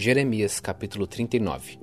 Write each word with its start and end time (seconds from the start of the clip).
Jeremias 0.00 0.60
capítulo 0.60 1.08
39 1.08 1.76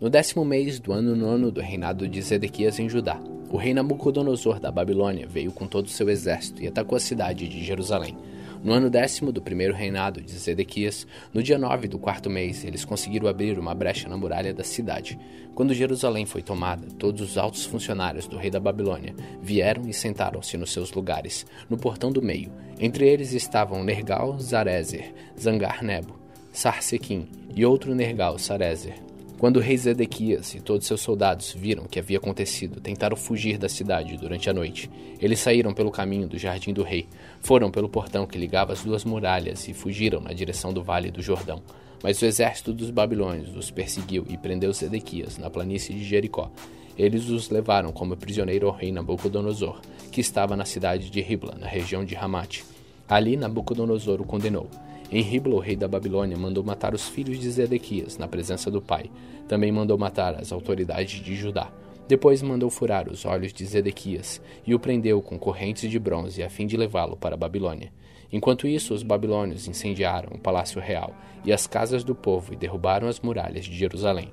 No 0.00 0.10
décimo 0.10 0.44
mês 0.44 0.80
do 0.80 0.92
ano 0.92 1.14
nono 1.14 1.48
do 1.48 1.60
reinado 1.60 2.08
de 2.08 2.20
Zedequias 2.20 2.80
em 2.80 2.88
Judá, 2.88 3.20
o 3.52 3.56
rei 3.56 3.72
Nabucodonosor 3.72 4.58
da 4.58 4.72
Babilônia 4.72 5.28
veio 5.28 5.52
com 5.52 5.64
todo 5.68 5.86
o 5.86 5.88
seu 5.88 6.10
exército 6.10 6.60
e 6.60 6.66
atacou 6.66 6.96
a 6.96 7.00
cidade 7.00 7.46
de 7.46 7.62
Jerusalém. 7.62 8.18
No 8.64 8.72
ano 8.72 8.90
décimo 8.90 9.30
do 9.30 9.40
primeiro 9.40 9.72
reinado 9.74 10.20
de 10.20 10.32
Zedequias, 10.32 11.06
no 11.32 11.40
dia 11.40 11.56
nove 11.56 11.86
do 11.86 12.00
quarto 12.00 12.28
mês, 12.28 12.64
eles 12.64 12.84
conseguiram 12.84 13.28
abrir 13.28 13.56
uma 13.56 13.76
brecha 13.76 14.08
na 14.08 14.16
muralha 14.16 14.52
da 14.52 14.64
cidade. 14.64 15.16
Quando 15.54 15.72
Jerusalém 15.72 16.26
foi 16.26 16.42
tomada, 16.42 16.88
todos 16.98 17.20
os 17.20 17.38
altos 17.38 17.64
funcionários 17.64 18.26
do 18.26 18.36
rei 18.36 18.50
da 18.50 18.58
Babilônia 18.58 19.14
vieram 19.40 19.88
e 19.88 19.94
sentaram-se 19.94 20.56
nos 20.56 20.72
seus 20.72 20.90
lugares, 20.90 21.46
no 21.70 21.76
portão 21.76 22.10
do 22.10 22.20
meio. 22.20 22.50
Entre 22.80 23.08
eles 23.08 23.32
estavam 23.32 23.84
Nergal, 23.84 24.36
Zarezer, 24.40 25.14
Zangar-Nebo, 25.38 26.21
Sarsequim 26.52 27.26
e 27.56 27.64
outro 27.64 27.94
Nergal, 27.94 28.38
Sarezer. 28.38 28.94
Quando 29.38 29.56
o 29.56 29.60
rei 29.60 29.76
Zedequias 29.76 30.54
e 30.54 30.60
todos 30.60 30.86
seus 30.86 31.00
soldados 31.00 31.50
viram 31.52 31.84
o 31.84 31.88
que 31.88 31.98
havia 31.98 32.18
acontecido, 32.18 32.78
tentaram 32.78 33.16
fugir 33.16 33.56
da 33.56 33.70
cidade 33.70 34.18
durante 34.18 34.50
a 34.50 34.52
noite. 34.52 34.90
Eles 35.18 35.40
saíram 35.40 35.72
pelo 35.72 35.90
caminho 35.90 36.28
do 36.28 36.38
jardim 36.38 36.74
do 36.74 36.82
rei, 36.82 37.08
foram 37.40 37.70
pelo 37.70 37.88
portão 37.88 38.26
que 38.26 38.36
ligava 38.36 38.74
as 38.74 38.84
duas 38.84 39.02
muralhas 39.02 39.66
e 39.66 39.72
fugiram 39.72 40.20
na 40.20 40.34
direção 40.34 40.74
do 40.74 40.82
vale 40.82 41.10
do 41.10 41.22
Jordão. 41.22 41.62
Mas 42.02 42.20
o 42.20 42.26
exército 42.26 42.72
dos 42.72 42.90
babilônios 42.90 43.56
os 43.56 43.70
perseguiu 43.70 44.26
e 44.28 44.36
prendeu 44.36 44.72
Zedequias 44.74 45.38
na 45.38 45.48
planície 45.48 45.94
de 45.94 46.04
Jericó. 46.04 46.52
Eles 46.98 47.30
os 47.30 47.48
levaram 47.48 47.92
como 47.92 48.14
prisioneiro 48.14 48.68
ao 48.68 48.74
rei 48.74 48.92
Nabucodonosor, 48.92 49.80
que 50.12 50.20
estava 50.20 50.54
na 50.54 50.66
cidade 50.66 51.08
de 51.08 51.20
Ribla, 51.22 51.56
na 51.58 51.66
região 51.66 52.04
de 52.04 52.14
Ramate. 52.14 52.62
Ali 53.08 53.38
Nabucodonosor 53.38 54.20
o 54.20 54.26
condenou 54.26 54.68
em 55.12 55.20
Ribla, 55.20 55.56
o 55.56 55.58
rei 55.58 55.76
da 55.76 55.86
Babilônia 55.86 56.38
mandou 56.38 56.64
matar 56.64 56.94
os 56.94 57.06
filhos 57.06 57.38
de 57.38 57.50
Zedequias 57.50 58.16
na 58.16 58.26
presença 58.26 58.70
do 58.70 58.80
pai. 58.80 59.10
Também 59.46 59.70
mandou 59.70 59.98
matar 59.98 60.40
as 60.40 60.50
autoridades 60.50 61.20
de 61.20 61.36
Judá. 61.36 61.70
Depois 62.08 62.40
mandou 62.40 62.70
furar 62.70 63.10
os 63.10 63.26
olhos 63.26 63.52
de 63.52 63.66
Zedequias 63.66 64.40
e 64.66 64.74
o 64.74 64.78
prendeu 64.78 65.20
com 65.20 65.38
correntes 65.38 65.90
de 65.90 65.98
bronze 65.98 66.42
a 66.42 66.48
fim 66.48 66.66
de 66.66 66.78
levá-lo 66.78 67.14
para 67.14 67.34
a 67.34 67.38
Babilônia. 67.38 67.92
Enquanto 68.32 68.66
isso, 68.66 68.94
os 68.94 69.02
babilônios 69.02 69.68
incendiaram 69.68 70.30
o 70.34 70.38
palácio 70.38 70.80
real 70.80 71.14
e 71.44 71.52
as 71.52 71.66
casas 71.66 72.02
do 72.02 72.14
povo 72.14 72.54
e 72.54 72.56
derrubaram 72.56 73.06
as 73.06 73.20
muralhas 73.20 73.66
de 73.66 73.76
Jerusalém. 73.76 74.32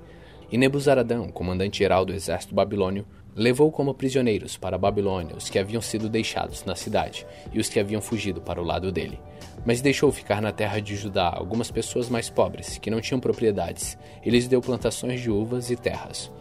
E 0.50 0.58
Nebuzaradão, 0.58 1.28
comandante-geral 1.28 2.06
do 2.06 2.14
exército 2.14 2.56
babilônio, 2.56 3.06
levou 3.36 3.70
como 3.70 3.94
prisioneiros 3.94 4.56
para 4.56 4.78
a 4.78 4.80
Babilônia 4.80 5.36
os 5.36 5.50
que 5.50 5.60
haviam 5.60 5.82
sido 5.82 6.08
deixados 6.08 6.64
na 6.64 6.76
cidade 6.76 7.28
e 7.52 7.60
os 7.60 7.68
que 7.68 7.82
haviam 7.82 8.02
fugido 8.02 8.40
para 8.40 8.62
o 8.62 8.66
lado 8.66 8.94
dele. 8.94 9.20
Mas 9.66 9.82
deixou 9.82 10.12
ficar 10.12 10.42
na 10.42 10.52
terra 10.52 10.80
de 10.80 10.96
Judá 10.96 11.32
algumas 11.36 11.70
pessoas 11.70 12.10
mais 12.10 12.30
pobres, 12.30 12.78
que 12.78 12.90
não 12.90 13.02
tinham 13.02 13.20
propriedades, 13.20 13.98
e 14.24 14.30
lhes 14.30 14.48
deu 14.48 14.62
plantações 14.62 15.22
de 15.22 15.30
uvas 15.30 15.70
e 15.70 15.76
terras. 15.76 16.32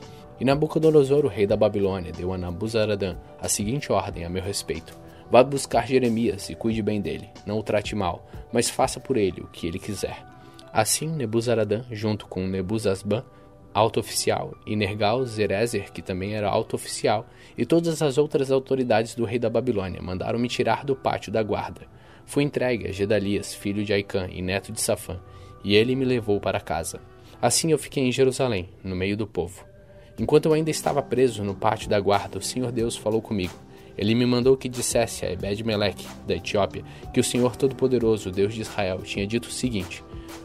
E 0.41 0.45
Nabucodonosor, 0.45 1.25
o 1.25 1.28
rei 1.28 1.47
da 1.47 1.56
Babilônia, 1.56 2.12
deu 2.12 2.33
a 2.33 2.39
Nabuzaradã 2.39 3.17
a 3.41 3.48
seguinte 3.48 3.91
ordem 3.92 4.25
a 4.25 4.28
meu 4.28 4.42
respeito: 4.42 4.97
Vá 5.31 5.42
buscar 5.42 5.87
Jeremias 5.87 6.48
e 6.48 6.55
cuide 6.55 6.81
bem 6.81 7.00
dele, 7.00 7.28
não 7.45 7.59
o 7.59 7.62
trate 7.62 7.97
mal, 7.97 8.25
mas 8.53 8.70
faça 8.70 9.00
por 9.00 9.17
ele 9.17 9.41
o 9.41 9.48
que 9.48 9.67
ele 9.67 9.78
quiser. 9.78 10.25
Assim, 10.72 11.09
Nebuzaradã, 11.09 11.83
junto 11.91 12.27
com 12.27 12.47
Nebuzasban, 12.47 13.25
alto 13.75 13.98
oficial, 13.98 14.55
e 14.65 14.77
Nergal 14.77 15.25
Zerezer, 15.25 15.93
que 15.93 16.03
também 16.03 16.34
era 16.34 16.48
alto 16.48 16.77
oficial, 16.77 17.27
e 17.56 17.67
todas 17.67 18.00
as 18.00 18.17
outras 18.17 18.53
autoridades 18.53 19.17
do 19.17 19.25
rei 19.25 19.41
da 19.41 19.50
Babilônia 19.50 20.00
mandaram 20.00 20.39
me 20.39 20.48
tirar 20.48 20.84
do 20.84 20.95
pátio 20.95 21.33
da 21.33 21.43
guarda 21.43 21.83
Fui 22.29 22.45
entregue 22.45 22.87
a 22.87 22.93
Gedalias, 22.93 23.55
filho 23.55 23.83
de 23.83 23.91
Aicã 23.91 24.29
e 24.31 24.43
neto 24.43 24.71
de 24.71 24.83
Safã, 24.83 25.19
e 25.65 25.75
ele 25.75 25.97
me 25.97 26.05
levou 26.05 26.39
para 26.39 26.61
casa. 26.61 27.01
Assim 27.41 27.73
eu 27.73 27.79
fiquei 27.79 28.05
em 28.05 28.12
Jerusalém, 28.12 28.69
no 28.84 28.95
meio 28.95 29.17
do 29.17 29.27
povo. 29.27 29.65
Enquanto 30.19 30.45
eu 30.45 30.53
ainda 30.53 30.71
estava 30.71 31.01
preso 31.01 31.43
no 31.43 31.55
pátio 31.55 31.89
da 31.89 31.99
guarda, 31.99 32.37
o 32.37 32.43
Senhor 32.43 32.71
Deus 32.71 32.99
falou 32.99 33.22
comigo. 33.22 33.55
Ele 33.97 34.15
me 34.15 34.27
mandou 34.27 34.59
que 34.59 34.69
dissesse 34.69 35.25
a 35.25 35.33
Ebed-Meleque, 35.33 36.06
da 36.27 36.34
Etiópia, 36.34 36.84
que 37.15 37.19
o 37.19 37.25
Senhor 37.25 37.56
Todo-Poderoso, 37.56 38.31
Deus 38.31 38.53
de 38.53 38.60
Israel, 38.60 38.99
tinha 38.99 39.27
dito 39.27 39.47
o 39.47 39.50
seguinte: 39.50 40.05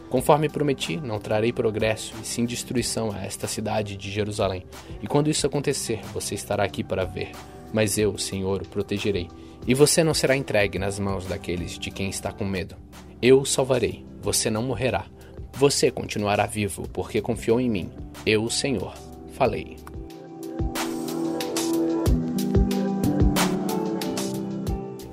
Conforme 0.10 0.48
prometi, 0.48 0.96
não 0.96 1.20
trarei 1.20 1.52
progresso 1.52 2.14
e 2.24 2.26
sim 2.26 2.46
destruição 2.46 3.12
a 3.12 3.26
esta 3.26 3.46
cidade 3.46 3.98
de 3.98 4.10
Jerusalém. 4.10 4.64
E 5.02 5.08
quando 5.08 5.30
isso 5.30 5.46
acontecer, 5.46 6.00
você 6.14 6.34
estará 6.34 6.64
aqui 6.64 6.82
para 6.82 7.04
ver. 7.04 7.34
Mas 7.74 7.98
eu, 7.98 8.16
Senhor, 8.18 8.62
o 8.62 8.68
protegerei 8.68 9.28
e 9.66 9.74
você 9.74 10.04
não 10.04 10.14
será 10.14 10.36
entregue 10.36 10.78
nas 10.78 11.00
mãos 11.00 11.26
daqueles 11.26 11.80
de 11.80 11.90
quem 11.90 12.10
está 12.10 12.32
com 12.32 12.46
medo. 12.46 12.76
Eu 13.22 13.42
o 13.42 13.46
salvarei, 13.46 14.06
você 14.22 14.50
não 14.50 14.62
morrerá. 14.62 15.06
Você 15.54 15.90
continuará 15.90 16.46
vivo, 16.46 16.88
porque 16.90 17.22
confiou 17.22 17.60
em 17.60 17.70
mim. 17.70 17.90
Eu, 18.26 18.50
Senhor, 18.50 18.94
falei. 19.34 19.78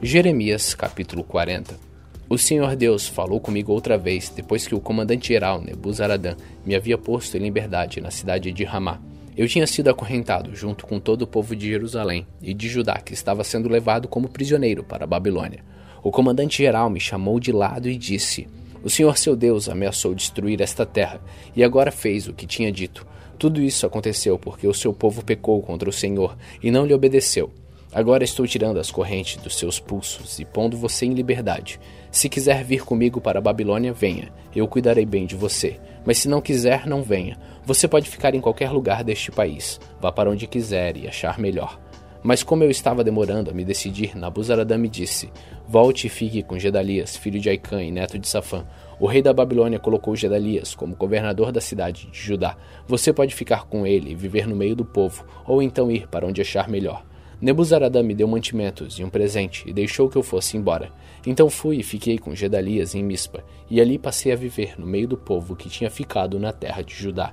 Jeremias 0.02 0.74
capítulo 0.74 1.22
40 1.22 1.78
O 2.26 2.38
Senhor 2.38 2.74
Deus 2.74 3.06
falou 3.06 3.38
comigo 3.38 3.70
outra 3.70 3.98
vez, 3.98 4.30
depois 4.30 4.66
que 4.66 4.74
o 4.74 4.80
comandante-geral 4.80 5.60
Nebuzaradã 5.60 6.36
me 6.64 6.74
havia 6.74 6.96
posto 6.96 7.36
em 7.36 7.40
liberdade 7.40 8.00
na 8.00 8.10
cidade 8.10 8.50
de 8.50 8.64
Ramá 8.64 8.98
eu 9.36 9.48
tinha 9.48 9.66
sido 9.66 9.88
acorrentado 9.88 10.54
junto 10.54 10.86
com 10.86 10.98
todo 10.98 11.22
o 11.22 11.26
povo 11.26 11.54
de 11.54 11.68
Jerusalém 11.68 12.26
e 12.42 12.52
de 12.52 12.68
Judá, 12.68 13.00
que 13.00 13.14
estava 13.14 13.44
sendo 13.44 13.68
levado 13.68 14.08
como 14.08 14.28
prisioneiro 14.28 14.82
para 14.82 15.04
a 15.04 15.06
Babilônia. 15.06 15.64
O 16.02 16.10
comandante-geral 16.10 16.90
me 16.90 17.00
chamou 17.00 17.38
de 17.38 17.52
lado 17.52 17.88
e 17.88 17.96
disse: 17.96 18.48
O 18.82 18.90
Senhor 18.90 19.16
seu 19.16 19.36
Deus 19.36 19.68
ameaçou 19.68 20.14
destruir 20.14 20.60
esta 20.60 20.84
terra 20.86 21.20
e 21.54 21.62
agora 21.62 21.90
fez 21.90 22.26
o 22.26 22.32
que 22.32 22.46
tinha 22.46 22.72
dito. 22.72 23.06
Tudo 23.38 23.62
isso 23.62 23.86
aconteceu 23.86 24.38
porque 24.38 24.66
o 24.66 24.74
seu 24.74 24.92
povo 24.92 25.24
pecou 25.24 25.62
contra 25.62 25.88
o 25.88 25.92
Senhor 25.92 26.36
e 26.62 26.70
não 26.70 26.84
lhe 26.84 26.92
obedeceu. 26.92 27.50
Agora 27.92 28.22
estou 28.22 28.46
tirando 28.46 28.78
as 28.78 28.90
correntes 28.90 29.36
dos 29.42 29.58
seus 29.58 29.80
pulsos 29.80 30.38
e 30.38 30.44
pondo 30.44 30.76
você 30.76 31.06
em 31.06 31.14
liberdade. 31.14 31.80
Se 32.10 32.28
quiser 32.28 32.62
vir 32.62 32.84
comigo 32.84 33.20
para 33.20 33.38
a 33.38 33.42
Babilônia, 33.42 33.92
venha. 33.92 34.32
Eu 34.54 34.68
cuidarei 34.68 35.04
bem 35.04 35.26
de 35.26 35.34
você. 35.34 35.80
Mas 36.04 36.18
se 36.18 36.28
não 36.28 36.40
quiser, 36.40 36.86
não 36.86 37.02
venha. 37.02 37.36
Você 37.64 37.86
pode 37.86 38.08
ficar 38.08 38.34
em 38.34 38.40
qualquer 38.40 38.70
lugar 38.70 39.04
deste 39.04 39.30
país. 39.30 39.80
Vá 40.00 40.10
para 40.10 40.30
onde 40.30 40.46
quiser 40.46 40.96
e 40.96 41.06
achar 41.06 41.38
melhor. 41.38 41.78
Mas 42.22 42.42
como 42.42 42.62
eu 42.62 42.70
estava 42.70 43.02
demorando 43.02 43.50
a 43.50 43.54
me 43.54 43.64
decidir, 43.64 44.16
Nabuzaradã 44.16 44.76
me 44.76 44.88
disse: 44.88 45.30
Volte 45.66 46.06
e 46.06 46.10
fique 46.10 46.42
com 46.42 46.58
Gedalias, 46.58 47.16
filho 47.16 47.40
de 47.40 47.48
Aicã 47.48 47.82
e 47.82 47.90
neto 47.90 48.18
de 48.18 48.28
Safã. 48.28 48.66
O 48.98 49.06
rei 49.06 49.22
da 49.22 49.32
Babilônia 49.32 49.78
colocou 49.78 50.14
Gedalias 50.14 50.74
como 50.74 50.96
governador 50.96 51.50
da 51.50 51.60
cidade 51.60 52.08
de 52.10 52.18
Judá. 52.18 52.56
Você 52.86 53.12
pode 53.12 53.34
ficar 53.34 53.64
com 53.64 53.86
ele 53.86 54.10
e 54.10 54.14
viver 54.14 54.46
no 54.46 54.54
meio 54.54 54.76
do 54.76 54.84
povo, 54.84 55.24
ou 55.46 55.62
então 55.62 55.90
ir 55.90 56.06
para 56.08 56.26
onde 56.26 56.42
achar 56.42 56.68
melhor. 56.68 57.02
Nebuzaradã 57.40 58.02
me 58.02 58.14
deu 58.14 58.28
mantimentos 58.28 58.98
e 58.98 59.04
um 59.04 59.08
presente 59.08 59.64
e 59.66 59.72
deixou 59.72 60.10
que 60.10 60.16
eu 60.16 60.22
fosse 60.22 60.58
embora. 60.58 60.92
Então 61.26 61.48
fui 61.48 61.78
e 61.78 61.82
fiquei 61.82 62.18
com 62.18 62.34
Gedalias 62.34 62.94
em 62.94 63.02
Mispa, 63.02 63.42
e 63.70 63.80
ali 63.80 63.98
passei 63.98 64.30
a 64.30 64.36
viver 64.36 64.74
no 64.78 64.86
meio 64.86 65.08
do 65.08 65.16
povo 65.16 65.56
que 65.56 65.70
tinha 65.70 65.90
ficado 65.90 66.38
na 66.38 66.52
terra 66.52 66.82
de 66.82 66.94
Judá. 66.94 67.32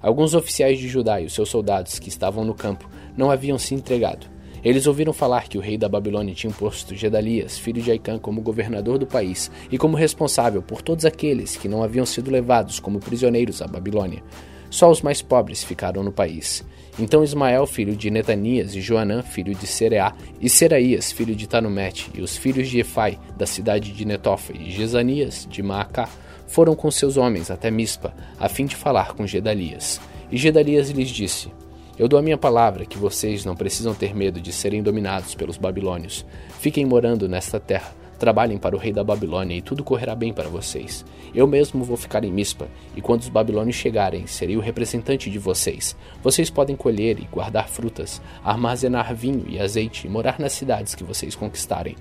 Alguns 0.00 0.32
oficiais 0.32 0.78
de 0.78 0.88
Judá 0.88 1.20
e 1.20 1.26
os 1.26 1.34
seus 1.34 1.50
soldados 1.50 1.98
que 1.98 2.08
estavam 2.08 2.44
no 2.44 2.54
campo 2.54 2.88
não 3.14 3.30
haviam 3.30 3.58
se 3.58 3.74
entregado. 3.74 4.26
Eles 4.64 4.86
ouviram 4.86 5.12
falar 5.12 5.48
que 5.48 5.58
o 5.58 5.60
rei 5.60 5.76
da 5.76 5.88
Babilônia 5.88 6.34
tinha 6.34 6.52
posto 6.52 6.94
Gedalias, 6.94 7.58
filho 7.58 7.82
de 7.82 7.90
Aicã, 7.90 8.18
como 8.18 8.40
governador 8.40 8.98
do 8.98 9.06
país 9.06 9.50
e 9.70 9.76
como 9.76 9.96
responsável 9.96 10.62
por 10.62 10.80
todos 10.80 11.04
aqueles 11.04 11.56
que 11.56 11.68
não 11.68 11.82
haviam 11.82 12.06
sido 12.06 12.30
levados 12.30 12.80
como 12.80 12.98
prisioneiros 12.98 13.60
à 13.60 13.66
Babilônia. 13.66 14.22
Só 14.70 14.90
os 14.90 15.02
mais 15.02 15.22
pobres 15.22 15.62
ficaram 15.62 16.02
no 16.02 16.12
país. 16.12 16.64
Então 16.98 17.22
Ismael, 17.22 17.66
filho 17.66 17.94
de 17.94 18.10
Netanias, 18.10 18.74
e 18.74 18.80
Joanã, 18.80 19.22
filho 19.22 19.54
de 19.54 19.66
Sereá, 19.66 20.14
e 20.40 20.48
Seraías, 20.48 21.12
filho 21.12 21.34
de 21.34 21.46
Tanumete, 21.46 22.10
e 22.14 22.22
os 22.22 22.36
filhos 22.36 22.68
de 22.68 22.78
Efai, 22.78 23.18
da 23.36 23.46
cidade 23.46 23.92
de 23.92 24.04
Netofa, 24.04 24.52
e 24.54 24.70
Gesanias, 24.70 25.46
de 25.50 25.62
Maacá, 25.62 26.08
foram 26.46 26.74
com 26.74 26.90
seus 26.90 27.16
homens 27.16 27.50
até 27.50 27.70
Mispa, 27.70 28.14
a 28.38 28.48
fim 28.48 28.64
de 28.64 28.74
falar 28.76 29.12
com 29.12 29.26
Gedalias. 29.26 30.00
E 30.30 30.38
Gedalias 30.38 30.88
lhes 30.90 31.10
disse: 31.10 31.50
Eu 31.98 32.08
dou 32.08 32.18
a 32.18 32.22
minha 32.22 32.38
palavra 32.38 32.86
que 32.86 32.96
vocês 32.96 33.44
não 33.44 33.54
precisam 33.54 33.94
ter 33.94 34.14
medo 34.14 34.40
de 34.40 34.52
serem 34.52 34.82
dominados 34.82 35.34
pelos 35.34 35.58
babilônios. 35.58 36.24
Fiquem 36.60 36.86
morando 36.86 37.28
nesta 37.28 37.60
terra 37.60 37.92
Trabalhem 38.18 38.58
para 38.58 38.74
o 38.74 38.78
rei 38.78 38.92
da 38.92 39.04
Babilônia 39.04 39.56
e 39.56 39.62
tudo 39.62 39.84
correrá 39.84 40.14
bem 40.14 40.32
para 40.32 40.48
vocês. 40.48 41.04
Eu 41.34 41.46
mesmo 41.46 41.84
vou 41.84 41.96
ficar 41.96 42.24
em 42.24 42.32
Mispa, 42.32 42.68
e 42.96 43.02
quando 43.02 43.20
os 43.20 43.28
babilônios 43.28 43.76
chegarem, 43.76 44.26
serei 44.26 44.56
o 44.56 44.60
representante 44.60 45.30
de 45.30 45.38
vocês. 45.38 45.94
Vocês 46.22 46.48
podem 46.48 46.76
colher 46.76 47.20
e 47.20 47.28
guardar 47.30 47.68
frutas, 47.68 48.22
armazenar 48.42 49.14
vinho 49.14 49.44
e 49.48 49.60
azeite 49.60 50.06
e 50.06 50.10
morar 50.10 50.38
nas 50.38 50.52
cidades 50.52 50.94
que 50.94 51.04
vocês 51.04 51.34
conquistarem. 51.34 51.94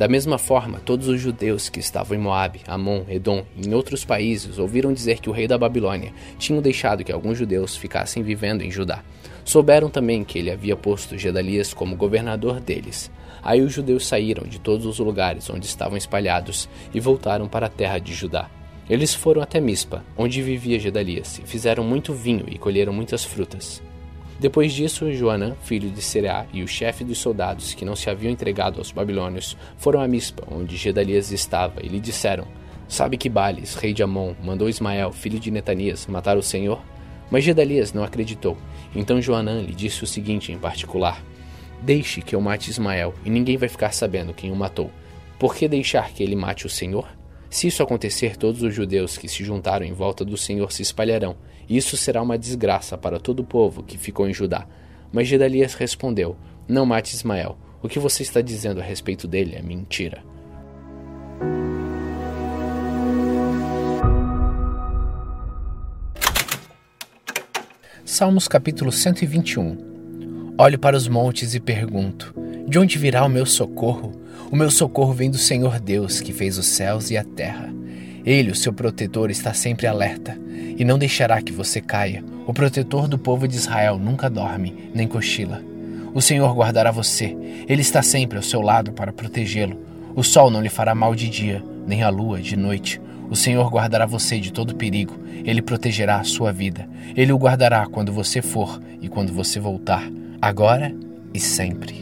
Da 0.00 0.08
mesma 0.08 0.38
forma, 0.38 0.80
todos 0.80 1.08
os 1.08 1.20
judeus 1.20 1.68
que 1.68 1.78
estavam 1.78 2.16
em 2.16 2.20
Moabe, 2.22 2.62
Amon, 2.66 3.02
Edom 3.06 3.44
e 3.54 3.68
em 3.68 3.74
outros 3.74 4.02
países 4.02 4.58
ouviram 4.58 4.94
dizer 4.94 5.18
que 5.18 5.28
o 5.28 5.32
rei 5.32 5.46
da 5.46 5.58
Babilônia 5.58 6.14
tinha 6.38 6.58
deixado 6.62 7.04
que 7.04 7.12
alguns 7.12 7.36
judeus 7.36 7.76
ficassem 7.76 8.22
vivendo 8.22 8.62
em 8.62 8.70
Judá. 8.70 9.04
Souberam 9.44 9.90
também 9.90 10.24
que 10.24 10.38
ele 10.38 10.50
havia 10.50 10.74
posto 10.74 11.18
Gedalias 11.18 11.74
como 11.74 11.96
governador 11.96 12.60
deles. 12.60 13.10
Aí 13.42 13.60
os 13.60 13.74
judeus 13.74 14.06
saíram 14.06 14.48
de 14.48 14.58
todos 14.58 14.86
os 14.86 14.98
lugares 14.98 15.50
onde 15.50 15.66
estavam 15.66 15.98
espalhados 15.98 16.66
e 16.94 16.98
voltaram 16.98 17.46
para 17.46 17.66
a 17.66 17.70
terra 17.70 17.98
de 17.98 18.14
Judá. 18.14 18.48
Eles 18.88 19.12
foram 19.12 19.42
até 19.42 19.60
Mispa, 19.60 20.02
onde 20.16 20.40
vivia 20.40 20.80
Gedalias, 20.80 21.38
e 21.44 21.46
fizeram 21.46 21.84
muito 21.84 22.14
vinho 22.14 22.46
e 22.48 22.56
colheram 22.56 22.94
muitas 22.94 23.22
frutas. 23.22 23.82
Depois 24.40 24.72
disso, 24.72 25.12
Joanã, 25.12 25.54
filho 25.64 25.90
de 25.90 26.00
Sereá, 26.00 26.46
e 26.50 26.62
o 26.62 26.66
chefe 26.66 27.04
dos 27.04 27.18
soldados 27.18 27.74
que 27.74 27.84
não 27.84 27.94
se 27.94 28.08
haviam 28.08 28.32
entregado 28.32 28.78
aos 28.78 28.90
babilônios 28.90 29.54
foram 29.76 30.00
a 30.00 30.08
Mispa, 30.08 30.44
onde 30.50 30.78
Gedalias 30.78 31.30
estava, 31.30 31.82
e 31.84 31.88
lhe 31.88 32.00
disseram: 32.00 32.48
Sabe 32.88 33.18
que 33.18 33.28
Bales, 33.28 33.74
rei 33.74 33.92
de 33.92 34.02
Amon, 34.02 34.32
mandou 34.42 34.66
Ismael, 34.66 35.12
filho 35.12 35.38
de 35.38 35.50
Netanias, 35.50 36.06
matar 36.06 36.38
o 36.38 36.42
Senhor? 36.42 36.82
Mas 37.30 37.44
Gedalias 37.44 37.92
não 37.92 38.02
acreditou. 38.02 38.56
Então 38.94 39.20
Joanã 39.20 39.60
lhe 39.60 39.74
disse 39.74 40.04
o 40.04 40.06
seguinte 40.06 40.50
em 40.50 40.58
particular: 40.58 41.22
Deixe 41.82 42.22
que 42.22 42.34
eu 42.34 42.40
mate 42.40 42.70
Ismael, 42.70 43.12
e 43.22 43.28
ninguém 43.28 43.58
vai 43.58 43.68
ficar 43.68 43.92
sabendo 43.92 44.32
quem 44.32 44.50
o 44.50 44.56
matou. 44.56 44.90
Por 45.38 45.54
que 45.54 45.68
deixar 45.68 46.12
que 46.12 46.22
ele 46.22 46.34
mate 46.34 46.64
o 46.64 46.70
Senhor? 46.70 47.06
Se 47.50 47.66
isso 47.66 47.82
acontecer, 47.82 48.38
todos 48.38 48.62
os 48.62 48.74
judeus 48.74 49.18
que 49.18 49.28
se 49.28 49.44
juntaram 49.44 49.84
em 49.84 49.92
volta 49.92 50.24
do 50.24 50.38
Senhor 50.38 50.72
se 50.72 50.80
espalharão, 50.80 51.36
isso 51.76 51.96
será 51.96 52.20
uma 52.20 52.36
desgraça 52.36 52.98
para 52.98 53.20
todo 53.20 53.40
o 53.40 53.44
povo 53.44 53.84
que 53.84 53.96
ficou 53.96 54.28
em 54.28 54.34
Judá. 54.34 54.66
Mas 55.12 55.28
Gedalias 55.28 55.74
respondeu: 55.74 56.36
Não 56.66 56.84
mate 56.84 57.14
Ismael. 57.14 57.56
O 57.80 57.88
que 57.88 58.00
você 58.00 58.24
está 58.24 58.40
dizendo 58.40 58.80
a 58.80 58.84
respeito 58.84 59.28
dele 59.28 59.54
é 59.54 59.62
mentira. 59.62 60.22
Salmos 68.04 68.48
capítulo 68.48 68.90
121 68.90 70.54
Olho 70.58 70.78
para 70.78 70.96
os 70.96 71.06
montes 71.06 71.54
e 71.54 71.60
pergunto: 71.60 72.34
De 72.66 72.80
onde 72.80 72.98
virá 72.98 73.24
o 73.24 73.28
meu 73.28 73.46
socorro? 73.46 74.12
O 74.50 74.56
meu 74.56 74.70
socorro 74.70 75.12
vem 75.12 75.30
do 75.30 75.38
Senhor 75.38 75.78
Deus, 75.78 76.20
que 76.20 76.32
fez 76.32 76.58
os 76.58 76.66
céus 76.66 77.10
e 77.12 77.16
a 77.16 77.22
terra. 77.22 77.72
Ele, 78.24 78.50
o 78.50 78.54
seu 78.54 78.72
protetor, 78.72 79.30
está 79.30 79.52
sempre 79.54 79.86
alerta 79.86 80.38
e 80.76 80.84
não 80.84 80.98
deixará 80.98 81.40
que 81.40 81.52
você 81.52 81.80
caia. 81.80 82.24
O 82.46 82.52
protetor 82.52 83.06
do 83.06 83.18
povo 83.18 83.46
de 83.46 83.56
Israel 83.56 83.98
nunca 83.98 84.28
dorme, 84.28 84.90
nem 84.94 85.06
cochila. 85.06 85.62
O 86.12 86.20
Senhor 86.20 86.52
guardará 86.54 86.90
você, 86.90 87.36
ele 87.68 87.82
está 87.82 88.02
sempre 88.02 88.36
ao 88.36 88.42
seu 88.42 88.60
lado 88.60 88.92
para 88.92 89.12
protegê-lo. 89.12 89.78
O 90.14 90.24
sol 90.24 90.50
não 90.50 90.60
lhe 90.60 90.68
fará 90.68 90.94
mal 90.94 91.14
de 91.14 91.28
dia, 91.28 91.62
nem 91.86 92.02
a 92.02 92.08
lua 92.08 92.40
de 92.40 92.56
noite. 92.56 93.00
O 93.30 93.36
Senhor 93.36 93.70
guardará 93.70 94.06
você 94.06 94.40
de 94.40 94.52
todo 94.52 94.74
perigo, 94.74 95.16
ele 95.44 95.62
protegerá 95.62 96.18
a 96.18 96.24
sua 96.24 96.52
vida. 96.52 96.88
Ele 97.16 97.32
o 97.32 97.38
guardará 97.38 97.86
quando 97.86 98.12
você 98.12 98.42
for 98.42 98.80
e 99.00 99.08
quando 99.08 99.32
você 99.32 99.60
voltar, 99.60 100.10
agora 100.42 100.92
e 101.32 101.38
sempre. 101.38 101.99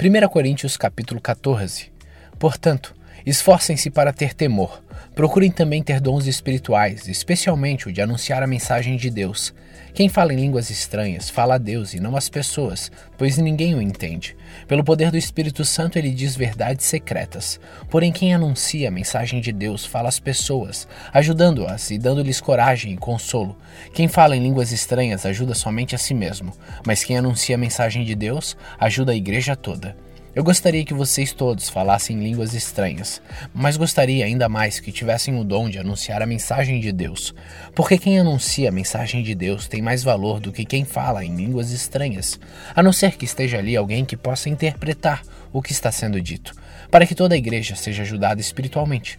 1 0.00 0.28
Coríntios 0.30 0.78
capítulo 0.78 1.20
14. 1.20 1.90
Portanto, 2.38 2.94
esforcem-se 3.26 3.90
para 3.90 4.12
ter 4.12 4.34
temor. 4.34 4.82
Procurem 5.14 5.50
também 5.50 5.82
ter 5.82 6.00
dons 6.00 6.26
espirituais, 6.26 7.08
especialmente 7.08 7.88
o 7.88 7.92
de 7.92 8.00
anunciar 8.00 8.42
a 8.42 8.46
mensagem 8.46 8.96
de 8.96 9.10
Deus. 9.10 9.52
Quem 9.98 10.08
fala 10.08 10.32
em 10.32 10.36
línguas 10.36 10.70
estranhas 10.70 11.28
fala 11.28 11.56
a 11.56 11.58
Deus 11.58 11.92
e 11.92 11.98
não 11.98 12.14
às 12.14 12.28
pessoas, 12.28 12.88
pois 13.16 13.36
ninguém 13.36 13.74
o 13.74 13.82
entende. 13.82 14.36
Pelo 14.68 14.84
poder 14.84 15.10
do 15.10 15.16
Espírito 15.16 15.64
Santo, 15.64 15.98
ele 15.98 16.10
diz 16.10 16.36
verdades 16.36 16.86
secretas. 16.86 17.58
Porém, 17.90 18.12
quem 18.12 18.32
anuncia 18.32 18.86
a 18.86 18.92
mensagem 18.92 19.40
de 19.40 19.50
Deus 19.50 19.84
fala 19.84 20.08
às 20.08 20.20
pessoas, 20.20 20.86
ajudando-as 21.12 21.90
e 21.90 21.98
dando-lhes 21.98 22.40
coragem 22.40 22.92
e 22.92 22.96
consolo. 22.96 23.56
Quem 23.92 24.06
fala 24.06 24.36
em 24.36 24.42
línguas 24.42 24.70
estranhas 24.70 25.26
ajuda 25.26 25.54
somente 25.54 25.96
a 25.96 25.98
si 25.98 26.14
mesmo, 26.14 26.52
mas 26.86 27.02
quem 27.02 27.18
anuncia 27.18 27.56
a 27.56 27.58
mensagem 27.58 28.04
de 28.04 28.14
Deus 28.14 28.56
ajuda 28.78 29.10
a 29.10 29.16
igreja 29.16 29.56
toda. 29.56 29.96
Eu 30.38 30.44
gostaria 30.44 30.84
que 30.84 30.94
vocês 30.94 31.32
todos 31.32 31.68
falassem 31.68 32.16
línguas 32.16 32.54
estranhas, 32.54 33.20
mas 33.52 33.76
gostaria 33.76 34.24
ainda 34.24 34.48
mais 34.48 34.78
que 34.78 34.92
tivessem 34.92 35.36
o 35.36 35.42
dom 35.42 35.68
de 35.68 35.80
anunciar 35.80 36.22
a 36.22 36.26
mensagem 36.26 36.78
de 36.78 36.92
Deus, 36.92 37.34
porque 37.74 37.98
quem 37.98 38.20
anuncia 38.20 38.68
a 38.68 38.72
mensagem 38.72 39.20
de 39.24 39.34
Deus 39.34 39.66
tem 39.66 39.82
mais 39.82 40.04
valor 40.04 40.38
do 40.38 40.52
que 40.52 40.64
quem 40.64 40.84
fala 40.84 41.24
em 41.24 41.34
línguas 41.34 41.72
estranhas, 41.72 42.38
a 42.72 42.84
não 42.84 42.92
ser 42.92 43.16
que 43.16 43.24
esteja 43.24 43.58
ali 43.58 43.76
alguém 43.76 44.04
que 44.04 44.16
possa 44.16 44.48
interpretar 44.48 45.24
o 45.52 45.60
que 45.60 45.72
está 45.72 45.90
sendo 45.90 46.22
dito, 46.22 46.54
para 46.88 47.04
que 47.04 47.16
toda 47.16 47.34
a 47.34 47.38
igreja 47.38 47.74
seja 47.74 48.04
ajudada 48.04 48.40
espiritualmente. 48.40 49.18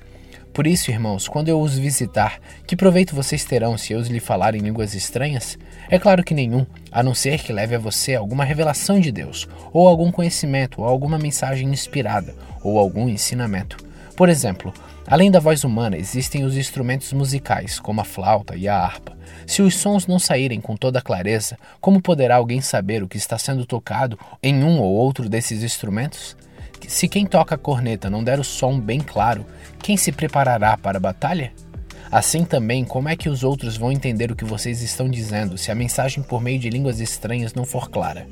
Por 0.53 0.65
isso, 0.65 0.91
irmãos, 0.91 1.27
quando 1.27 1.47
eu 1.47 1.61
os 1.61 1.77
visitar, 1.77 2.39
que 2.65 2.75
proveito 2.75 3.15
vocês 3.15 3.45
terão 3.45 3.77
se 3.77 3.93
eu 3.93 4.01
lhe 4.01 4.19
falar 4.19 4.55
em 4.55 4.59
línguas 4.59 4.93
estranhas? 4.93 5.57
É 5.89 5.97
claro 5.97 6.23
que 6.23 6.33
nenhum, 6.33 6.65
a 6.91 7.03
não 7.03 7.13
ser 7.13 7.39
que 7.41 7.53
leve 7.53 7.75
a 7.75 7.79
você 7.79 8.15
alguma 8.15 8.43
revelação 8.43 8.99
de 8.99 9.11
Deus, 9.11 9.47
ou 9.71 9.87
algum 9.87 10.11
conhecimento, 10.11 10.81
ou 10.81 10.87
alguma 10.87 11.17
mensagem 11.19 11.69
inspirada, 11.69 12.35
ou 12.63 12.77
algum 12.79 13.07
ensinamento. 13.07 13.77
Por 14.17 14.27
exemplo, 14.27 14.73
além 15.07 15.31
da 15.31 15.39
voz 15.39 15.63
humana, 15.63 15.95
existem 15.95 16.43
os 16.43 16.57
instrumentos 16.57 17.13
musicais, 17.13 17.79
como 17.79 18.01
a 18.01 18.03
flauta 18.03 18.55
e 18.57 18.67
a 18.67 18.77
harpa. 18.77 19.17
Se 19.45 19.61
os 19.61 19.75
sons 19.75 20.07
não 20.07 20.19
saírem 20.19 20.59
com 20.59 20.75
toda 20.75 21.01
clareza, 21.01 21.57
como 21.79 22.01
poderá 22.01 22.35
alguém 22.35 22.59
saber 22.59 23.01
o 23.01 23.07
que 23.07 23.17
está 23.17 23.37
sendo 23.37 23.65
tocado 23.65 24.19
em 24.43 24.63
um 24.63 24.79
ou 24.79 24.91
outro 24.93 25.29
desses 25.29 25.63
instrumentos? 25.63 26.35
Se 26.87 27.07
quem 27.07 27.25
toca 27.25 27.55
a 27.55 27.57
corneta 27.57 28.09
não 28.09 28.23
der 28.23 28.39
o 28.39 28.43
som 28.43 28.79
bem 28.79 28.99
claro, 28.99 29.45
quem 29.81 29.97
se 29.97 30.11
preparará 30.11 30.77
para 30.77 30.97
a 30.97 31.01
batalha? 31.01 31.51
Assim 32.11 32.43
também, 32.43 32.83
como 32.83 33.07
é 33.07 33.15
que 33.15 33.29
os 33.29 33.43
outros 33.43 33.77
vão 33.77 33.91
entender 33.91 34.31
o 34.31 34.35
que 34.35 34.43
vocês 34.43 34.81
estão 34.81 35.07
dizendo 35.07 35.57
se 35.57 35.71
a 35.71 35.75
mensagem 35.75 36.23
por 36.23 36.41
meio 36.41 36.57
de 36.57 36.69
línguas 36.69 36.99
estranhas 36.99 37.53
não 37.53 37.65
for 37.65 37.89
clara? 37.89 38.27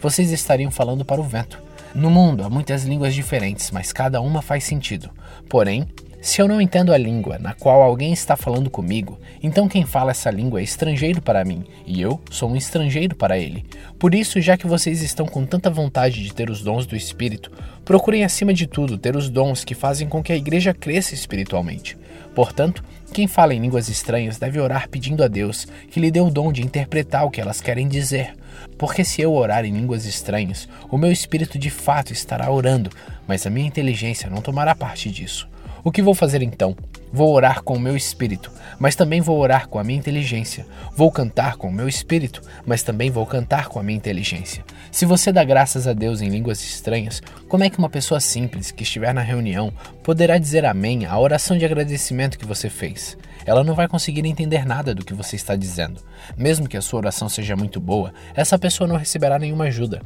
Vocês 0.00 0.30
estariam 0.30 0.70
falando 0.70 1.04
para 1.04 1.20
o 1.20 1.24
vento. 1.24 1.60
No 1.94 2.10
mundo 2.10 2.44
há 2.44 2.50
muitas 2.50 2.84
línguas 2.84 3.14
diferentes, 3.14 3.70
mas 3.70 3.92
cada 3.92 4.20
uma 4.20 4.42
faz 4.42 4.62
sentido. 4.64 5.10
Porém, 5.48 5.88
se 6.26 6.42
eu 6.42 6.48
não 6.48 6.60
entendo 6.60 6.92
a 6.92 6.98
língua 6.98 7.38
na 7.38 7.54
qual 7.54 7.80
alguém 7.80 8.12
está 8.12 8.36
falando 8.36 8.68
comigo, 8.68 9.16
então 9.40 9.68
quem 9.68 9.86
fala 9.86 10.10
essa 10.10 10.28
língua 10.28 10.58
é 10.58 10.64
estrangeiro 10.64 11.22
para 11.22 11.44
mim 11.44 11.62
e 11.86 12.02
eu 12.02 12.20
sou 12.32 12.50
um 12.50 12.56
estrangeiro 12.56 13.14
para 13.14 13.38
ele. 13.38 13.64
Por 13.96 14.12
isso, 14.12 14.40
já 14.40 14.56
que 14.56 14.66
vocês 14.66 15.02
estão 15.02 15.24
com 15.24 15.46
tanta 15.46 15.70
vontade 15.70 16.24
de 16.24 16.34
ter 16.34 16.50
os 16.50 16.62
dons 16.62 16.84
do 16.84 16.96
Espírito, 16.96 17.52
procurem 17.84 18.24
acima 18.24 18.52
de 18.52 18.66
tudo 18.66 18.98
ter 18.98 19.14
os 19.14 19.30
dons 19.30 19.64
que 19.64 19.72
fazem 19.72 20.08
com 20.08 20.20
que 20.20 20.32
a 20.32 20.36
igreja 20.36 20.74
cresça 20.74 21.14
espiritualmente. 21.14 21.96
Portanto, 22.34 22.82
quem 23.12 23.28
fala 23.28 23.54
em 23.54 23.60
línguas 23.60 23.88
estranhas 23.88 24.36
deve 24.36 24.58
orar 24.58 24.88
pedindo 24.88 25.22
a 25.22 25.28
Deus 25.28 25.64
que 25.92 26.00
lhe 26.00 26.10
dê 26.10 26.20
o 26.20 26.28
dom 26.28 26.50
de 26.50 26.60
interpretar 26.60 27.24
o 27.24 27.30
que 27.30 27.40
elas 27.40 27.60
querem 27.60 27.86
dizer. 27.86 28.34
Porque 28.76 29.04
se 29.04 29.22
eu 29.22 29.32
orar 29.32 29.64
em 29.64 29.70
línguas 29.70 30.04
estranhas, 30.04 30.68
o 30.90 30.98
meu 30.98 31.12
espírito 31.12 31.56
de 31.56 31.70
fato 31.70 32.12
estará 32.12 32.50
orando, 32.50 32.90
mas 33.28 33.46
a 33.46 33.50
minha 33.50 33.68
inteligência 33.68 34.28
não 34.28 34.42
tomará 34.42 34.74
parte 34.74 35.08
disso. 35.08 35.48
O 35.86 35.92
que 35.92 36.02
vou 36.02 36.14
fazer 36.16 36.42
então? 36.42 36.76
Vou 37.12 37.32
orar 37.32 37.62
com 37.62 37.74
o 37.74 37.78
meu 37.78 37.96
espírito, 37.96 38.50
mas 38.76 38.96
também 38.96 39.20
vou 39.20 39.38
orar 39.38 39.68
com 39.68 39.78
a 39.78 39.84
minha 39.84 39.96
inteligência. 39.96 40.66
Vou 40.96 41.12
cantar 41.12 41.54
com 41.56 41.68
o 41.68 41.72
meu 41.72 41.88
espírito, 41.88 42.42
mas 42.66 42.82
também 42.82 43.08
vou 43.08 43.24
cantar 43.24 43.68
com 43.68 43.78
a 43.78 43.84
minha 43.84 43.96
inteligência. 43.96 44.64
Se 44.90 45.06
você 45.06 45.30
dá 45.30 45.44
graças 45.44 45.86
a 45.86 45.92
Deus 45.92 46.20
em 46.20 46.28
línguas 46.28 46.60
estranhas, 46.60 47.22
como 47.48 47.62
é 47.62 47.70
que 47.70 47.78
uma 47.78 47.88
pessoa 47.88 48.18
simples 48.18 48.72
que 48.72 48.82
estiver 48.82 49.14
na 49.14 49.20
reunião 49.20 49.72
poderá 50.02 50.38
dizer 50.38 50.64
amém 50.64 51.06
à 51.06 51.16
oração 51.16 51.56
de 51.56 51.64
agradecimento 51.64 52.36
que 52.36 52.44
você 52.44 52.68
fez? 52.68 53.16
Ela 53.46 53.62
não 53.62 53.76
vai 53.76 53.86
conseguir 53.86 54.26
entender 54.26 54.66
nada 54.66 54.92
do 54.92 55.04
que 55.04 55.14
você 55.14 55.36
está 55.36 55.54
dizendo. 55.54 56.02
Mesmo 56.36 56.68
que 56.68 56.76
a 56.76 56.82
sua 56.82 56.98
oração 56.98 57.28
seja 57.28 57.54
muito 57.54 57.78
boa, 57.78 58.12
essa 58.34 58.58
pessoa 58.58 58.88
não 58.88 58.96
receberá 58.96 59.38
nenhuma 59.38 59.66
ajuda. 59.66 60.02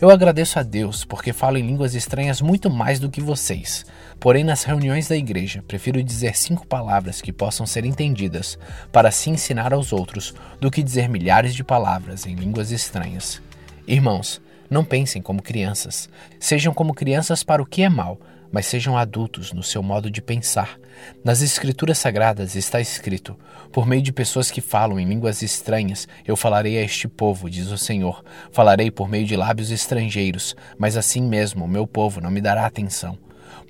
Eu 0.00 0.10
agradeço 0.10 0.58
a 0.58 0.62
Deus 0.62 1.04
porque 1.04 1.32
falo 1.32 1.56
em 1.56 1.66
línguas 1.66 1.94
estranhas 1.94 2.40
muito 2.40 2.68
mais 2.68 2.98
do 2.98 3.08
que 3.08 3.20
vocês. 3.20 3.86
Porém, 4.18 4.42
nas 4.42 4.64
reuniões 4.64 5.06
da 5.06 5.16
igreja, 5.16 5.62
prefiro 5.66 6.02
dizer 6.02 6.36
cinco 6.36 6.66
palavras 6.66 7.22
que 7.22 7.32
possam 7.32 7.64
ser 7.64 7.84
entendidas 7.84 8.58
para 8.90 9.10
se 9.10 9.30
ensinar 9.30 9.72
aos 9.72 9.92
outros 9.92 10.34
do 10.60 10.70
que 10.70 10.82
dizer 10.82 11.08
milhares 11.08 11.54
de 11.54 11.62
palavras 11.62 12.26
em 12.26 12.34
línguas 12.34 12.72
estranhas. 12.72 13.40
Irmãos, 13.86 14.40
não 14.68 14.84
pensem 14.84 15.22
como 15.22 15.42
crianças. 15.42 16.08
Sejam 16.40 16.74
como 16.74 16.92
crianças 16.92 17.44
para 17.44 17.62
o 17.62 17.66
que 17.66 17.82
é 17.82 17.88
mal, 17.88 18.18
mas 18.54 18.66
sejam 18.66 18.96
adultos 18.96 19.52
no 19.52 19.64
seu 19.64 19.82
modo 19.82 20.08
de 20.08 20.22
pensar. 20.22 20.78
Nas 21.24 21.42
Escrituras 21.42 21.98
Sagradas 21.98 22.54
está 22.54 22.80
escrito: 22.80 23.36
Por 23.72 23.84
meio 23.84 24.00
de 24.00 24.12
pessoas 24.12 24.48
que 24.48 24.60
falam 24.60 25.00
em 25.00 25.08
línguas 25.08 25.42
estranhas, 25.42 26.06
eu 26.24 26.36
falarei 26.36 26.78
a 26.78 26.82
este 26.82 27.08
povo, 27.08 27.50
diz 27.50 27.72
o 27.72 27.76
Senhor. 27.76 28.24
Falarei 28.52 28.92
por 28.92 29.08
meio 29.08 29.26
de 29.26 29.34
lábios 29.34 29.72
estrangeiros, 29.72 30.54
mas 30.78 30.96
assim 30.96 31.20
mesmo 31.20 31.64
o 31.64 31.68
meu 31.68 31.84
povo 31.84 32.20
não 32.20 32.30
me 32.30 32.40
dará 32.40 32.64
atenção. 32.64 33.18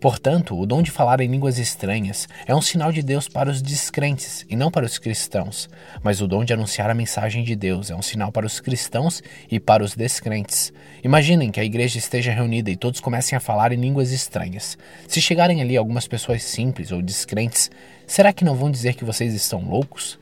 Portanto, 0.00 0.58
o 0.58 0.66
dom 0.66 0.82
de 0.82 0.90
falar 0.90 1.20
em 1.20 1.28
línguas 1.28 1.58
estranhas 1.58 2.28
é 2.46 2.54
um 2.54 2.60
sinal 2.60 2.92
de 2.92 3.02
Deus 3.02 3.28
para 3.28 3.50
os 3.50 3.62
descrentes 3.62 4.44
e 4.48 4.56
não 4.56 4.70
para 4.70 4.86
os 4.86 4.98
cristãos, 4.98 5.68
mas 6.02 6.20
o 6.20 6.26
dom 6.26 6.44
de 6.44 6.52
anunciar 6.52 6.90
a 6.90 6.94
mensagem 6.94 7.44
de 7.44 7.54
Deus 7.54 7.90
é 7.90 7.94
um 7.94 8.02
sinal 8.02 8.30
para 8.30 8.46
os 8.46 8.60
cristãos 8.60 9.22
e 9.50 9.58
para 9.58 9.84
os 9.84 9.94
descrentes. 9.94 10.72
Imaginem 11.02 11.50
que 11.50 11.60
a 11.60 11.64
igreja 11.64 11.98
esteja 11.98 12.32
reunida 12.32 12.70
e 12.70 12.76
todos 12.76 13.00
comecem 13.00 13.36
a 13.36 13.40
falar 13.40 13.72
em 13.72 13.80
línguas 13.80 14.10
estranhas. 14.10 14.76
Se 15.08 15.20
chegarem 15.20 15.62
ali 15.62 15.76
algumas 15.76 16.06
pessoas 16.06 16.42
simples 16.42 16.92
ou 16.92 17.00
descrentes, 17.00 17.70
será 18.06 18.32
que 18.32 18.44
não 18.44 18.54
vão 18.54 18.70
dizer 18.70 18.94
que 18.94 19.04
vocês 19.04 19.34
estão 19.34 19.62
loucos? 19.62 20.18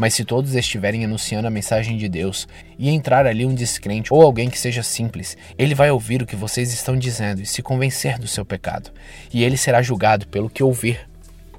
Mas 0.00 0.14
se 0.14 0.24
todos 0.24 0.54
estiverem 0.54 1.04
anunciando 1.04 1.46
a 1.46 1.50
mensagem 1.50 1.98
de 1.98 2.08
Deus 2.08 2.48
e 2.78 2.88
entrar 2.88 3.26
ali 3.26 3.44
um 3.44 3.54
descrente 3.54 4.14
ou 4.14 4.22
alguém 4.22 4.48
que 4.48 4.58
seja 4.58 4.82
simples, 4.82 5.36
ele 5.58 5.74
vai 5.74 5.90
ouvir 5.90 6.22
o 6.22 6.26
que 6.26 6.34
vocês 6.34 6.72
estão 6.72 6.96
dizendo 6.96 7.42
e 7.42 7.46
se 7.46 7.60
convencer 7.60 8.18
do 8.18 8.26
seu 8.26 8.42
pecado, 8.42 8.90
e 9.30 9.44
ele 9.44 9.58
será 9.58 9.82
julgado 9.82 10.26
pelo 10.28 10.48
que 10.48 10.62
ouvir. 10.62 11.06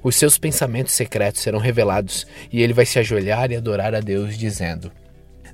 Os 0.02 0.16
seus 0.16 0.38
pensamentos 0.38 0.92
secretos 0.92 1.40
serão 1.40 1.60
revelados 1.60 2.26
e 2.52 2.60
ele 2.60 2.72
vai 2.72 2.84
se 2.84 2.98
ajoelhar 2.98 3.52
e 3.52 3.56
adorar 3.56 3.94
a 3.94 4.00
Deus, 4.00 4.36
dizendo: 4.36 4.90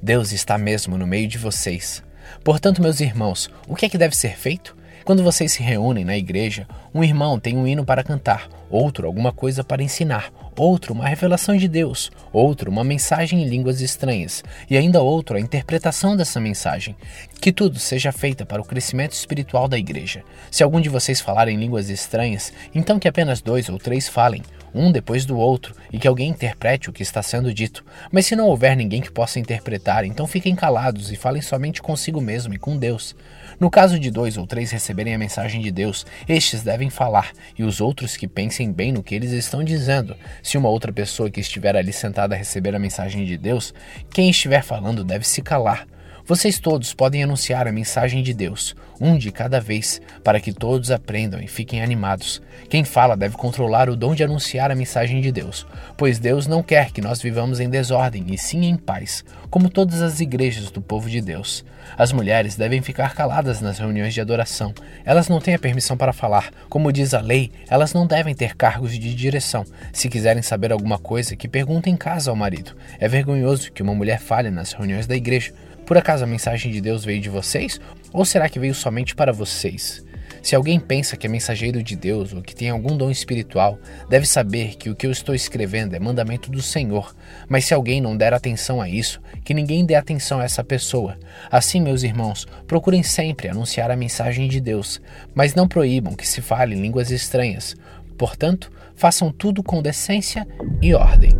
Deus 0.03 0.33
está 0.33 0.57
mesmo 0.57 0.97
no 0.97 1.07
meio 1.07 1.29
de 1.29 1.37
vocês. 1.37 2.03
Portanto, 2.43 2.81
meus 2.81 3.01
irmãos, 3.01 3.51
o 3.67 3.77
que 3.77 3.85
é 3.85 3.91
que 3.91 3.99
deve 3.99 4.17
ser 4.17 4.35
feito? 4.35 4.75
Quando 5.05 5.23
vocês 5.23 5.53
se 5.53 5.63
reúnem 5.63 6.07
na 6.07 6.17
igreja, 6.17 6.67
um 6.95 7.05
irmão 7.05 7.39
tem 7.39 7.57
um 7.57 7.67
hino 7.67 7.85
para 7.85 8.05
cantar, 8.05 8.49
outro 8.71 9.07
alguma 9.07 9.33
coisa 9.33 9.65
para 9.65 9.83
ensinar, 9.83 10.31
outro 10.59 10.93
uma 10.93 11.07
revelação 11.07 11.57
de 11.57 11.69
Deus, 11.69 12.11
outro 12.33 12.71
uma 12.71 12.85
mensagem 12.85 13.43
em 13.43 13.49
línguas 13.49 13.81
estranhas, 13.81 14.43
e 14.69 14.77
ainda 14.77 15.01
outro 15.01 15.37
a 15.37 15.41
interpretação 15.41 16.17
dessa 16.17 16.41
mensagem. 16.41 16.97
Que 17.41 17.53
tudo 17.53 17.79
seja 17.79 18.13
feita 18.13 18.45
para 18.45 18.61
o 18.61 18.65
crescimento 18.65 19.13
espiritual 19.13 19.69
da 19.69 19.79
igreja. 19.79 20.25
Se 20.51 20.63
algum 20.63 20.81
de 20.81 20.89
vocês 20.89 21.21
falar 21.21 21.49
em 21.49 21.57
línguas 21.57 21.89
estranhas, 21.91 22.53
então 22.75 22.99
que 22.99 23.09
apenas 23.09 23.41
dois 23.41 23.69
ou 23.69 23.79
três 23.79 24.09
falem, 24.09 24.43
um 24.79 24.93
depois 24.93 25.25
do 25.25 25.37
outro, 25.37 25.75
e 25.93 25.99
que 25.99 26.07
alguém 26.07 26.31
interprete 26.31 26.89
o 26.89 26.93
que 26.93 27.03
está 27.03 27.23
sendo 27.23 27.53
dito. 27.53 27.85
Mas 28.13 28.27
se 28.27 28.37
não 28.37 28.47
houver 28.47 28.77
ninguém 28.77 29.01
que 29.01 29.11
possa 29.11 29.39
interpretar, 29.39 30.05
então 30.05 30.27
fiquem 30.27 30.55
calados 30.55 31.11
e 31.11 31.17
falem 31.17 31.43
somente 31.43 31.83
consigo 31.83 32.21
mesmo 32.21 32.55
e 32.55 32.59
com 32.59 32.77
Deus. 32.77 33.17
No 33.59 33.71
caso 33.71 33.99
de 33.99 34.11
dois 34.11 34.37
ou 34.37 34.47
três 34.47 34.71
receberem 34.71 35.15
a 35.15 35.19
mensagem 35.19 35.61
de 35.61 35.71
Deus, 35.71 36.07
estes 36.29 36.63
devem 36.63 36.91
falar, 36.91 37.33
e 37.59 37.65
os 37.65 37.81
outros 37.81 38.17
que 38.17 38.29
pensem 38.29 38.73
bem 38.73 38.93
no 38.93 39.03
que 39.03 39.15
eles 39.15 39.33
estão 39.33 39.65
dizendo. 39.65 40.17
Se 40.43 40.57
uma 40.57 40.69
outra 40.69 40.93
pessoa 40.93 41.31
que 41.31 41.41
estiver 41.41 41.77
ali 41.77 41.93
sentada 41.93 42.37
receber 42.37 42.75
a 42.75 42.79
mensagem 42.79 43.25
de 43.25 43.37
Deus, 43.37 43.75
quem 44.11 44.31
estiver 44.31 44.63
falando 44.63 45.03
deve 45.03 45.27
se 45.27 45.43
calar. 45.43 45.87
Vocês 46.29 46.59
todos 46.59 46.93
podem 46.93 47.23
anunciar 47.23 47.67
a 47.67 47.73
mensagem 47.73 48.23
de 48.23 48.35
Deus, 48.35 48.77
um 49.01 49.17
de 49.17 49.33
cada 49.33 49.63
vez, 49.63 49.99
para 50.23 50.39
que 50.39 50.53
todos 50.53 50.91
aprendam 50.91 51.41
e 51.41 51.49
fiquem 51.49 51.83
animados. 51.83 52.43
Quem 52.69 52.85
fala 52.85 53.17
deve 53.17 53.35
controlar 53.35 53.89
o 53.89 53.97
dom 53.97 54.15
de 54.15 54.23
anunciar 54.23 54.71
a 54.71 54.75
mensagem 54.75 55.23
de 55.23 55.33
Deus, 55.33 55.67
pois 55.97 56.19
Deus 56.19 56.47
não 56.47 56.63
quer 56.63 56.91
que 56.91 57.01
nós 57.01 57.23
vivamos 57.23 57.61
em 57.61 57.71
desordem, 57.71 58.27
e 58.29 58.37
sim 58.37 58.67
em 58.67 58.77
paz, 58.77 59.25
como 59.49 59.71
todas 59.71 60.03
as 60.03 60.21
igrejas 60.21 60.71
do 60.71 60.83
povo 60.83 61.09
de 61.09 61.23
Deus. 61.23 61.65
As 61.97 62.13
mulheres 62.13 62.57
devem 62.57 62.83
ficar 62.83 63.15
caladas 63.15 63.63
nas 63.63 63.79
reuniões 63.79 64.13
de 64.13 64.21
adoração. 64.21 64.75
Elas 65.07 65.31
não 65.31 65.41
têm 65.41 65.55
a 65.55 65.59
permissão 65.59 65.97
para 65.97 66.13
falar. 66.13 66.51
Como 66.69 66.93
diz 66.93 67.15
a 67.15 67.23
lei, 67.23 67.51
elas 67.71 67.95
não 67.95 68.07
devem 68.07 68.35
ter 68.35 68.55
cargos 68.55 68.93
de 68.93 69.15
direção. 69.15 69.65
Se 69.95 70.11
quiserem 70.11 70.43
saber 70.43 70.73
alguma 70.73 70.99
coisa, 70.99 71.35
que 71.35 71.49
perguntem 71.49 71.95
em 71.95 71.97
casa 71.97 72.29
ao 72.29 72.37
marido. 72.37 72.77
É 73.01 73.09
vergonhoso 73.09 73.73
que 73.73 73.83
uma 73.83 73.95
mulher 73.95 74.21
fale 74.21 74.51
nas 74.51 74.75
reuniões 74.75 75.07
da 75.07 75.17
igreja. 75.17 75.55
Por 75.89 75.97
acaso 75.97 76.23
a 76.23 76.27
mensagem 76.27 76.71
de 76.71 76.83
Deus 76.83 77.03
veio 77.03 77.19
de 77.19 77.31
vocês? 77.31 77.81
Ou 78.13 78.23
será 78.23 78.47
que 78.47 78.59
veio 78.59 78.75
somente 78.75 79.15
para 79.15 79.33
vocês? 79.33 80.05
Se 80.43 80.55
alguém 80.55 80.79
pensa 80.79 81.17
que 81.17 81.27
é 81.27 81.31
mensageiro 81.31 81.83
de 81.83 81.97
Deus 81.97 82.35
ou 82.35 82.43
que 82.43 82.55
tem 82.55 82.69
algum 82.69 82.95
dom 82.95 83.11
espiritual, 83.11 83.79
deve 84.07 84.27
saber 84.27 84.77
que 84.77 84.91
o 84.91 84.95
que 84.95 85.07
eu 85.07 85.11
estou 85.11 85.35
escrevendo 85.35 85.97
é 85.97 85.99
mandamento 85.99 86.51
do 86.51 86.61
Senhor. 86.61 87.17
Mas 87.49 87.65
se 87.65 87.73
alguém 87.73 88.03
não 88.03 88.15
der 88.15 88.35
atenção 88.35 88.83
a 88.83 88.89
isso, 88.89 89.19
que 89.43 89.55
ninguém 89.55 89.83
dê 89.83 89.95
atenção 89.95 90.41
a 90.41 90.45
essa 90.45 90.63
pessoa. 90.63 91.19
Assim, 91.51 91.81
meus 91.81 92.03
irmãos, 92.03 92.47
procurem 92.67 93.03
sempre 93.03 93.49
anunciar 93.49 93.91
a 93.91 93.97
mensagem 93.97 94.47
de 94.47 94.61
Deus, 94.61 95.01
mas 95.35 95.55
não 95.55 95.67
proíbam 95.67 96.15
que 96.15 96.29
se 96.29 96.43
fale 96.43 96.75
línguas 96.75 97.11
estranhas. 97.11 97.75
Portanto, 98.19 98.71
façam 98.95 99.33
tudo 99.33 99.63
com 99.63 99.81
decência 99.81 100.47
e 100.83 100.93
ordem. 100.93 101.31